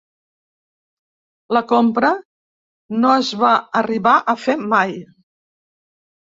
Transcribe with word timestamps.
La 1.57 1.61
compra 1.71 2.09
no 3.03 3.11
es 3.17 3.29
va 3.45 3.53
arribar 3.83 4.15
a 4.19 4.37
fer 4.47 4.57
mai. 4.73 4.99